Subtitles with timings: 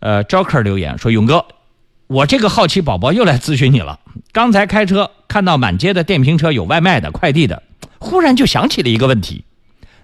[0.00, 1.46] 呃，Joker 留言说：“勇哥，
[2.06, 4.00] 我这个好奇宝宝又来咨询你了。
[4.32, 7.62] 刚才开车看到满街的电瓶车有外卖的、快递的，
[7.98, 9.44] 忽然就想起了一个问题：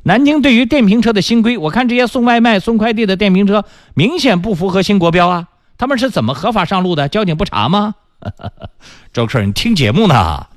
[0.03, 3.65] 南京对于电瓶车的新规，我看这些送外卖、送快递的电瓶车
[3.95, 5.49] 明显不符合新国标啊，
[5.79, 7.09] 他们是怎么合法上路的？
[7.09, 7.95] 交警不查吗？
[9.15, 10.49] ”Joker，你听节目呢，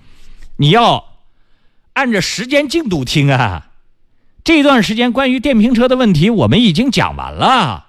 [0.57, 1.05] 你要
[1.93, 3.67] 按着时间进度听啊。
[4.43, 7.85] 这段时间关于电瓶车的问题，我们已经讲完了。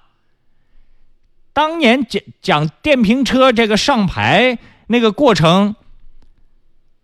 [1.52, 5.74] 当年讲讲电瓶车这个上牌那个过程，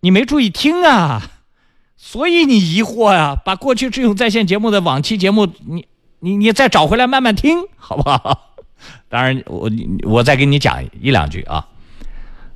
[0.01, 1.31] 你没注意听啊，
[1.97, 3.35] 所以你疑惑呀。
[3.45, 5.87] 把过去智勇在线节目的往期节目，你
[6.21, 8.55] 你你再找回来慢慢听， 好不好？
[9.09, 9.71] 当然，我
[10.03, 11.69] 我再给你讲一两句啊。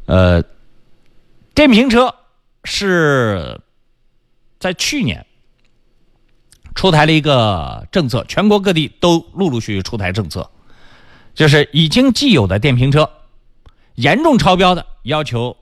[0.06, 0.42] 呃，
[1.54, 2.14] 电瓶车
[2.64, 3.60] 是
[4.58, 5.26] 在去年。
[6.72, 10.48] 出台了一个政策，全国各地都陆陆续续出台政策，
[11.40, 13.10] 就是已经既有的电瓶车
[13.94, 15.56] 严重超标的，要求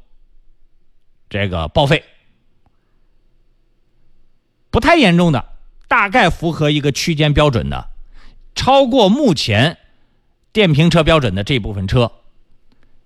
[1.30, 2.02] 这个报废；
[4.70, 5.52] 不太严重的，
[5.86, 7.90] 大概符合一个区间标准的，
[8.56, 9.78] 超过目前
[10.52, 12.10] 电瓶车标准的这部分车，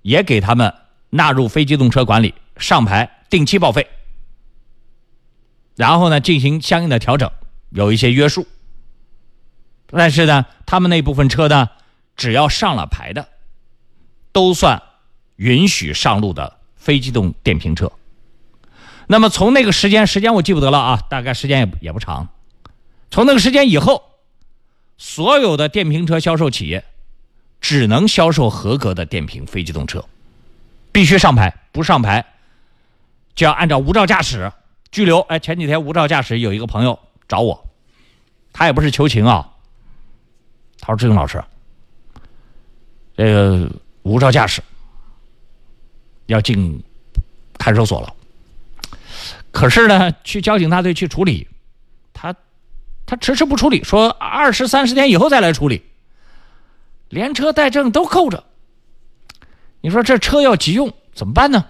[0.01, 0.73] 也给他们
[1.11, 3.87] 纳入非机动车管理，上牌定期报废，
[5.77, 7.31] 然后呢进行相应的调整。
[7.69, 8.47] 有一些约束，
[9.89, 11.69] 但是呢，他们那部分车呢，
[12.23, 13.27] 只要上了牌的，
[14.31, 14.81] 都算
[15.35, 17.91] 允许上路的非机动电瓶车。
[19.09, 22.29] 那么从那个时间，时间我记不得了啊，大概时间也也不长。
[23.11, 24.05] 从那个时间以后，
[24.97, 26.85] 所有的电瓶车销售企业
[27.61, 30.05] 只能销售合格的电瓶非机动车，
[30.93, 32.25] 必须上牌，不上牌
[33.35, 34.53] 就要按照无照驾驶
[34.93, 35.19] 拘留。
[35.23, 37.01] 哎，前几天无照驾驶有一个朋友。
[37.27, 37.67] 找我，
[38.53, 39.55] 他也不是求情啊。
[40.79, 41.43] 他说：“志勇老师，
[43.25, 43.71] 这个
[44.03, 44.61] 无照驾驶
[46.27, 46.83] 要进
[47.57, 48.13] 看守所了。
[49.53, 51.47] 可是呢，去交警大队去处理，
[52.13, 52.35] 他
[53.07, 55.83] 他迟迟不处理，说二十三十天以后再来处理，
[57.11, 58.43] 连车带证都扣着。
[59.83, 61.65] 你说这车要急用怎么办呢？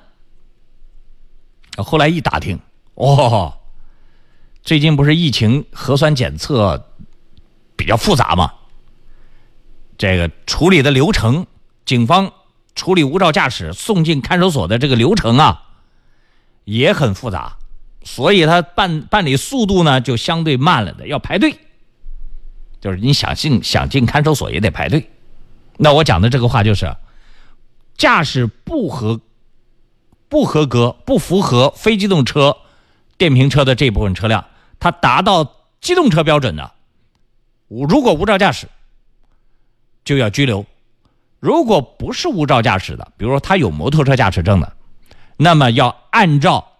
[1.76, 2.58] 后来一打听，
[2.94, 3.58] 哦。”
[4.64, 6.94] 最近不是疫情核酸检测
[7.76, 8.54] 比较复杂吗？
[9.98, 11.46] 这个处理的流程，
[11.84, 12.32] 警方
[12.74, 15.62] 处理无照驾驶送进看守所的这个流程啊，
[16.64, 17.56] 也很复杂，
[18.02, 21.58] 所以他办办理速度呢就相对慢了的，要排队。
[22.80, 25.10] 就是你想进想进看守所也得排队。
[25.76, 26.96] 那我讲的这个话就是，
[27.96, 29.20] 驾驶不合
[30.28, 32.56] 不合格、不符合非机动车
[33.16, 34.46] 电瓶车的这部分车辆。
[34.80, 36.72] 它达到机动车标准的，
[37.68, 38.66] 如果无照驾驶，
[40.04, 40.64] 就要拘留；
[41.40, 44.76] 如果不是无照驾驶的，比如说他有摩托车驾驶证的，
[45.36, 46.72] 那么要按照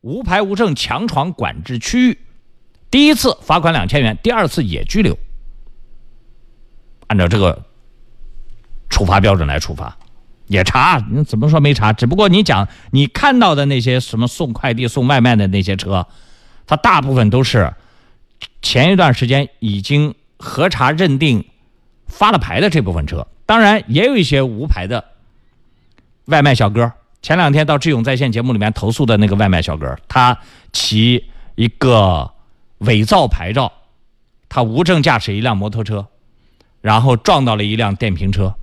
[0.00, 2.18] 无牌无证强闯管制区域，
[2.90, 5.18] 第一次罚款两千元，第二次也拘留，
[7.06, 7.64] 按照这个
[8.88, 9.96] 处罚标准来处罚，
[10.46, 11.92] 也查，你怎么说没查？
[11.92, 16.06] 只不过你讲你看到的那些什么送快递、送外卖的那些车。
[16.66, 17.74] 它大部分都是
[18.62, 21.44] 前一段时间已经核查认定
[22.06, 25.04] 发了牌的这部分车，当然也有一些无牌的
[26.26, 26.92] 外卖小哥。
[27.22, 30.38] 前两天到志勇在线节目里面投诉的那个外卖小哥，他
[30.72, 32.30] 骑一个
[32.78, 33.72] 伪造牌照，
[34.48, 36.06] 他无证驾驶一辆摩托车，
[36.82, 38.54] 然后撞到了一辆电瓶车，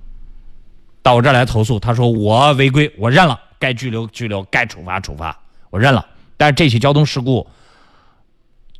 [1.02, 1.80] 到我这儿来投诉。
[1.80, 5.36] 他说我违规，我认了，该拘留拘留，该处罚处罚，
[5.70, 6.06] 我认了。
[6.36, 7.48] 但是这起交通事故。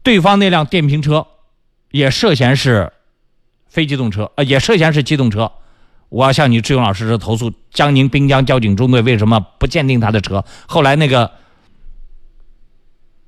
[0.05, 1.27] 对方那辆电瓶车
[1.91, 2.93] 也涉嫌是
[3.73, 5.51] 非机动车，呃，也涉嫌是机动车。
[6.11, 10.45] 我要向你志勇老师这投诉，江宁滨江交警中队为什么不鉴定他的车？
[10.67, 11.33] 后来那个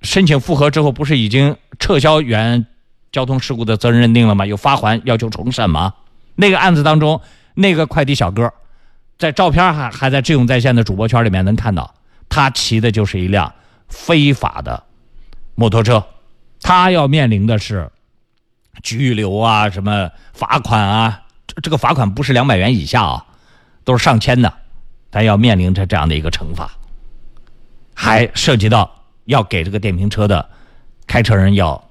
[0.02, 2.66] 申请复核之后，不是已经撤销原
[3.10, 4.44] 交通事故的责任认定了吗？
[4.44, 5.94] 有发还要求重审吗？
[6.34, 7.22] 那个案子当中，
[7.54, 8.52] 那个快递小哥
[9.16, 11.94] 在照片还还在志勇在线的主播圈里面能看到，
[12.28, 13.50] 他骑的就是一辆
[13.88, 14.82] 非法的
[15.54, 16.04] 摩托车。
[16.60, 17.90] 他要面临的是
[18.82, 21.22] 拘留啊，什么罚款啊？
[21.46, 23.26] 这这个罚款不是两百元以下啊，
[23.84, 24.52] 都是上千的。
[25.10, 26.70] 他要面临着这样的一个惩罚，
[27.94, 30.50] 还涉及到要给这个电瓶车的
[31.06, 31.90] 开车人要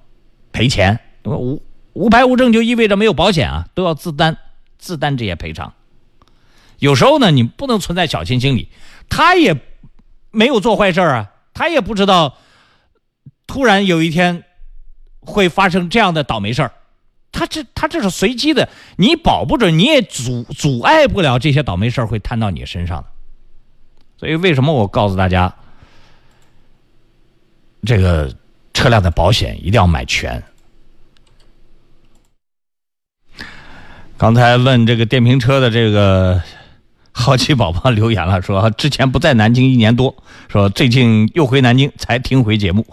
[0.52, 1.00] 赔钱。
[1.24, 1.64] 无
[1.94, 4.38] 无牌无证就意味着没有保险啊，都要自担
[4.78, 5.74] 自担这些赔偿。
[6.80, 8.70] 有时候呢，你不能存在侥幸心理，
[9.08, 9.56] 他也
[10.32, 12.38] 没有做坏事啊，他也不知道
[13.48, 14.44] 突然有一天。
[15.26, 16.72] 会发生这样的倒霉事儿，
[17.32, 23.04] 他这他这是随机的，你保不准，你也阻阻碍不了这些倒霉事儿会摊到你身上。
[24.18, 25.54] 所以为什么我告诉大家，
[27.84, 28.34] 这个
[28.74, 30.42] 车辆的保险一定要买全？
[34.16, 36.42] 刚才问这个电瓶车的这个
[37.12, 40.16] 好奇宝宝留言了，说之前不在南京一年多，
[40.48, 42.86] 说最近又回南京才听回节目。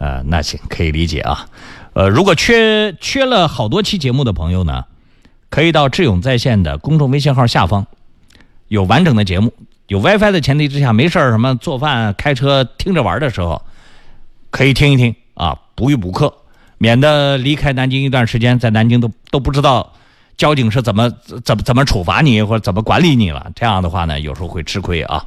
[0.00, 1.46] 呃，那行可以理解啊。
[1.92, 4.84] 呃，如果缺缺了好多期节目的朋友呢，
[5.50, 7.86] 可以到智勇在线的公众微信号下方
[8.68, 9.52] 有完整的节目。
[9.88, 13.60] 有 WiFi 的前提之下，没事儿什么做饭、开车听着玩的时候，
[14.50, 16.32] 可以听一听啊，补一补课，
[16.78, 19.92] 免得离开南京一段时间，在南京都都不知道
[20.38, 21.10] 交警是怎么
[21.44, 23.50] 怎么怎么处罚你或者怎么管理你了。
[23.54, 25.26] 这样的话呢，有时候会吃亏啊。